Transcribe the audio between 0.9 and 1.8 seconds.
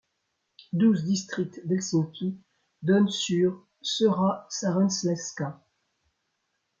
districts